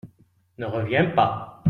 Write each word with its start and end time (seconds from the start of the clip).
Ne 0.57 0.65
reviens 0.65 1.11
pas! 1.13 1.59